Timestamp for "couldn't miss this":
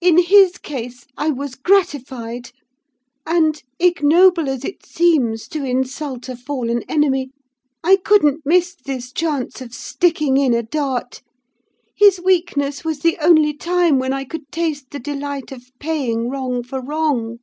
7.96-9.10